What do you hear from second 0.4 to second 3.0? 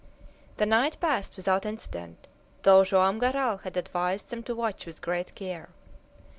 The night passed without incident, though